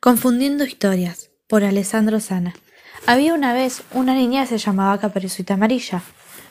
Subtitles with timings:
[0.00, 2.54] Confundiendo historias, por Alessandro Sana.
[3.06, 6.02] Había una vez una niña que se llamaba Caperucita Amarilla.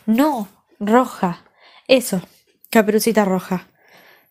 [0.05, 0.49] No,
[0.81, 1.45] roja.
[1.87, 2.21] Eso,
[2.69, 3.67] Caperucita Roja.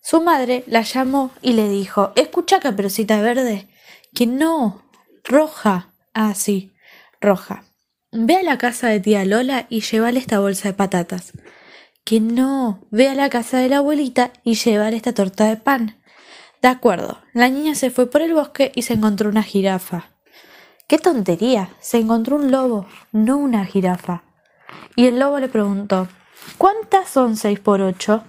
[0.02, 3.68] Su madre la llamó y le dijo, ¿escucha Caperucita Verde?
[4.14, 4.82] Que no,
[5.24, 5.88] roja.
[6.12, 6.74] Ah, sí,
[7.18, 7.64] roja.
[8.12, 11.32] Ve a la casa de tía Lola y llévale esta bolsa de patatas.
[12.04, 15.96] Que no, ve a la casa de la abuelita y llévale esta torta de pan.
[16.66, 20.06] De acuerdo, la niña se fue por el bosque y se encontró una jirafa.
[20.88, 21.68] ¡Qué tontería!
[21.78, 24.24] Se encontró un lobo, no una jirafa.
[24.96, 26.08] Y el lobo le preguntó
[26.58, 28.24] ¿Cuántas son seis por ocho?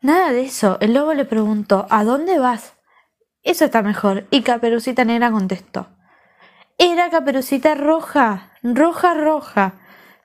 [0.00, 0.78] Nada de eso.
[0.80, 2.74] El lobo le preguntó ¿A dónde vas?
[3.42, 4.28] Eso está mejor.
[4.30, 5.88] Y Caperucita Negra contestó
[6.78, 9.74] Era Caperucita Roja, roja, roja.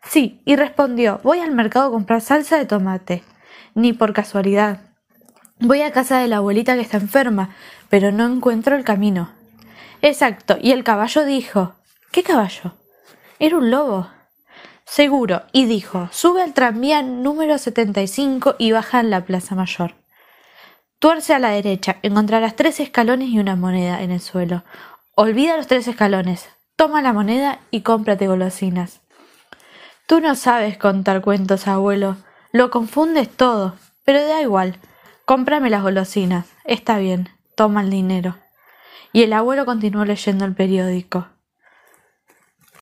[0.04, 3.24] Sí, y respondió Voy al mercado a comprar salsa de tomate.
[3.74, 4.91] Ni por casualidad.
[5.64, 7.52] Voy a casa de la abuelita que está enferma,
[7.88, 9.30] pero no encuentro el camino.
[10.02, 11.76] Exacto, y el caballo dijo
[12.12, 12.74] ¿Qué caballo?
[13.38, 14.10] Era un lobo.
[14.86, 19.94] Seguro, y dijo Sube al tranvía número 75 y baja en la Plaza Mayor.
[20.98, 24.64] Tuerce a la derecha, encontrarás tres escalones y una moneda en el suelo.
[25.14, 29.02] Olvida los tres escalones, toma la moneda y cómprate golosinas.
[30.08, 32.18] Tú no sabes contar cuentos, abuelo.
[32.52, 34.80] Lo confundes todo, pero da igual.
[35.26, 36.48] Cómprame las golosinas.
[36.66, 37.30] Está bien.
[37.56, 38.38] Toma el dinero.
[39.14, 41.28] Y el abuelo continuó leyendo el periódico.